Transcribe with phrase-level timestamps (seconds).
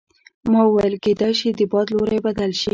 [0.51, 2.69] ما وویل کیدای شي د باد لوری بدل شي.